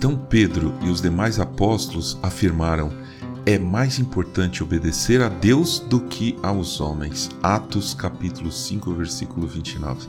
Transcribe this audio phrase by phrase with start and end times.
[0.00, 2.90] Então Pedro e os demais apóstolos afirmaram:
[3.44, 7.28] é mais importante obedecer a Deus do que aos homens.
[7.42, 10.08] Atos capítulo 5, versículo 29.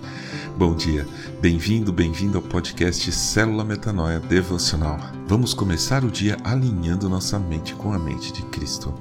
[0.57, 1.05] Bom dia,
[1.41, 4.97] bem-vindo, bem-vindo ao podcast Célula Metanoia Devocional.
[5.27, 8.93] Vamos começar o dia alinhando nossa mente com a mente de Cristo.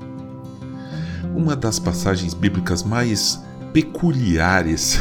[1.36, 3.40] Uma das passagens bíblicas mais
[3.72, 5.00] peculiares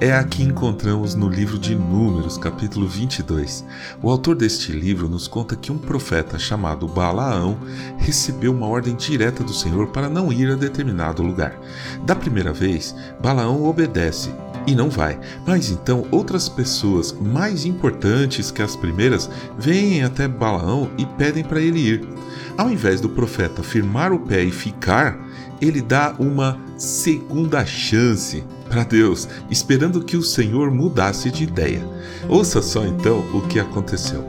[0.00, 3.64] é a que encontramos no livro de Números, capítulo 22.
[4.02, 7.58] O autor deste livro nos conta que um profeta chamado Balaão
[7.96, 11.58] recebeu uma ordem direta do Senhor para não ir a determinado lugar.
[12.04, 14.30] Da primeira vez, Balaão obedece
[14.66, 15.18] e não vai.
[15.46, 21.60] Mas então outras pessoas mais importantes que as primeiras vêm até Balaão e pedem para
[21.60, 22.08] ele ir.
[22.56, 25.18] Ao invés do profeta firmar o pé e ficar,
[25.60, 31.86] ele dá uma segunda chance para Deus, esperando que o Senhor mudasse de ideia.
[32.28, 34.24] Ouça só então o que aconteceu.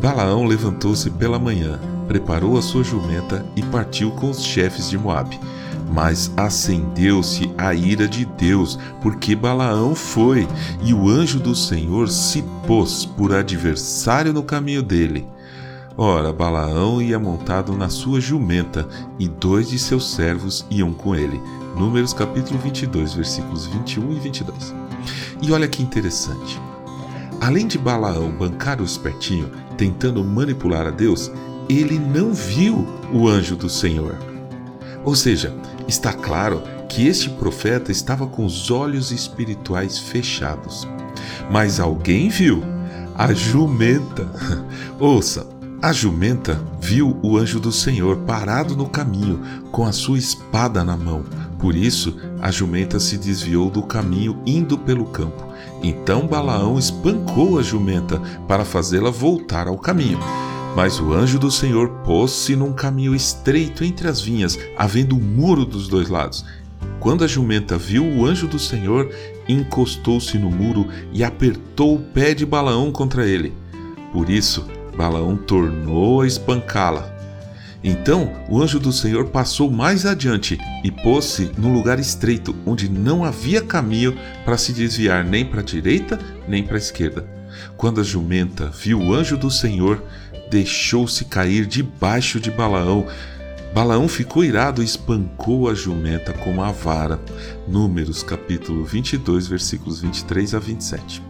[0.00, 5.38] Balaão levantou-se pela manhã, preparou a sua jumenta e partiu com os chefes de Moabe.
[5.92, 10.46] Mas acendeu-se a ira de Deus, porque Balaão foi,
[10.82, 15.26] e o anjo do Senhor se pôs por adversário no caminho dele.
[15.96, 18.88] Ora, Balaão ia montado na sua jumenta,
[19.18, 21.40] e dois de seus servos iam com ele.
[21.76, 24.74] Números capítulo 22, versículos 21 e 22.
[25.42, 26.60] E olha que interessante.
[27.40, 31.32] Além de Balaão bancar o espertinho, tentando manipular a Deus,
[31.68, 34.29] ele não viu o anjo do Senhor.
[35.04, 35.54] Ou seja,
[35.88, 40.86] está claro que este profeta estava com os olhos espirituais fechados.
[41.50, 42.62] Mas alguém viu
[43.14, 44.28] a jumenta.
[44.98, 45.46] Ouça,
[45.82, 50.96] a jumenta viu o anjo do Senhor parado no caminho, com a sua espada na
[50.96, 51.24] mão.
[51.58, 55.44] Por isso, a jumenta se desviou do caminho, indo pelo campo.
[55.82, 60.18] Então Balaão espancou a jumenta para fazê-la voltar ao caminho.
[60.74, 65.64] Mas o anjo do Senhor pôs-se num caminho estreito entre as vinhas, havendo um muro
[65.64, 66.44] dos dois lados.
[67.00, 69.10] Quando a jumenta viu o anjo do Senhor,
[69.48, 73.52] encostou-se no muro e apertou o pé de Balaão contra ele.
[74.12, 74.66] Por isso,
[74.96, 77.10] Balaão tornou a espancá-la.
[77.82, 83.24] Então o anjo do Senhor passou mais adiante e pôs-se num lugar estreito, onde não
[83.24, 84.14] havia caminho
[84.44, 87.26] para se desviar nem para a direita nem para a esquerda.
[87.76, 90.02] Quando a jumenta viu o anjo do Senhor,
[90.50, 93.06] deixou-se cair debaixo de Balaão.
[93.72, 97.20] Balaão ficou irado e espancou a jumenta com uma vara.
[97.68, 101.22] Números capítulo 22, versículos 23 a 27.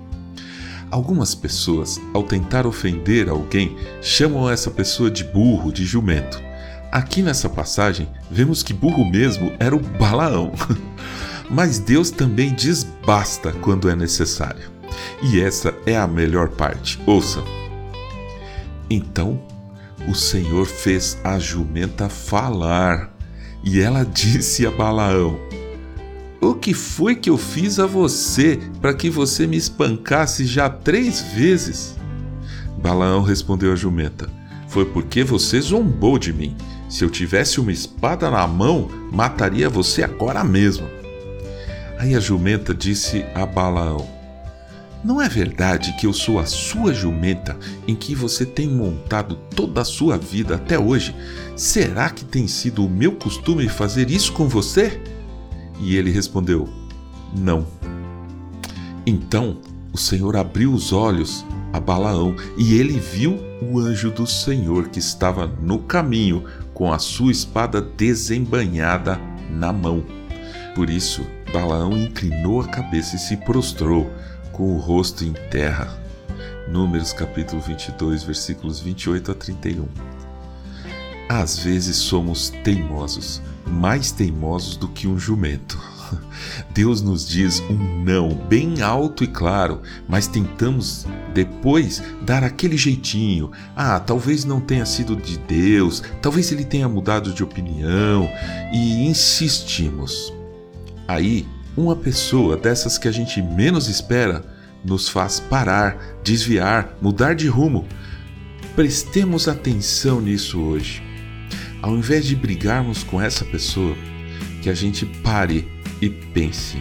[0.90, 6.42] Algumas pessoas, ao tentar ofender alguém, chamam essa pessoa de burro, de jumento.
[6.90, 10.52] Aqui nessa passagem, vemos que burro mesmo era o Balaão.
[11.48, 14.70] Mas Deus também diz basta quando é necessário.
[15.22, 16.98] E essa é a melhor parte.
[17.06, 17.59] Ouça.
[18.90, 19.40] Então
[20.08, 23.14] o Senhor fez a jumenta falar,
[23.62, 25.38] e ela disse a Balaão:
[26.40, 31.20] o que foi que eu fiz a você para que você me espancasse já três
[31.20, 31.94] vezes?
[32.78, 34.26] Balaão respondeu à jumenta:
[34.66, 36.56] Foi porque você zombou de mim.
[36.88, 40.88] Se eu tivesse uma espada na mão, mataria você agora mesmo.
[41.98, 44.08] Aí a jumenta disse a Balaão:
[45.02, 47.56] Não é verdade que eu sou a sua jumenta
[47.88, 51.14] em que você tem montado toda a sua vida até hoje?
[51.56, 55.00] Será que tem sido o meu costume fazer isso com você?
[55.80, 56.68] E ele respondeu:
[57.34, 57.66] Não.
[59.06, 59.58] Então
[59.90, 64.98] o Senhor abriu os olhos a Balaão e ele viu o anjo do Senhor que
[64.98, 66.44] estava no caminho
[66.74, 69.18] com a sua espada desembanhada
[69.50, 70.04] na mão.
[70.74, 74.10] Por isso, Balaão inclinou a cabeça e se prostrou
[74.60, 75.98] com o rosto em terra.
[76.68, 79.88] Números capítulo 22, versículos 28 a 31.
[81.30, 85.80] Às vezes somos teimosos, mais teimosos do que um jumento.
[86.74, 93.50] Deus nos diz um não bem alto e claro, mas tentamos depois dar aquele jeitinho.
[93.74, 98.28] Ah, talvez não tenha sido de Deus, talvez ele tenha mudado de opinião
[98.74, 100.30] e insistimos.
[101.08, 101.48] Aí,
[101.80, 104.44] uma pessoa dessas que a gente menos espera
[104.84, 107.86] nos faz parar, desviar, mudar de rumo.
[108.76, 111.02] Prestemos atenção nisso hoje.
[111.82, 113.96] Ao invés de brigarmos com essa pessoa,
[114.62, 115.66] que a gente pare
[116.00, 116.78] e pense.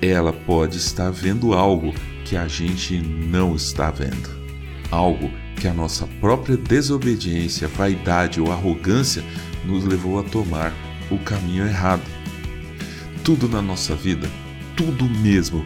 [0.00, 1.94] Ela pode estar vendo algo
[2.24, 4.28] que a gente não está vendo.
[4.90, 9.24] Algo que a nossa própria desobediência, vaidade ou arrogância
[9.64, 10.72] nos levou a tomar
[11.10, 12.17] o caminho errado.
[13.28, 14.26] Tudo na nossa vida,
[14.74, 15.62] tudo mesmo,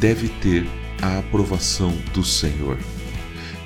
[0.00, 0.66] deve ter
[1.00, 2.76] a aprovação do Senhor.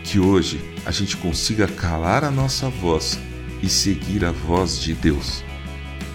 [0.05, 3.19] Que hoje a gente consiga calar a nossa voz
[3.63, 5.43] e seguir a voz de Deus.